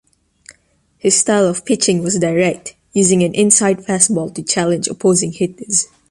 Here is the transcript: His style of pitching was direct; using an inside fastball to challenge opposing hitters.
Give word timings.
His 0.97 1.13
style 1.19 1.45
of 1.45 1.63
pitching 1.63 2.01
was 2.01 2.17
direct; 2.17 2.73
using 2.91 3.21
an 3.21 3.35
inside 3.35 3.85
fastball 3.85 4.33
to 4.33 4.41
challenge 4.41 4.87
opposing 4.87 5.31
hitters. 5.31 5.85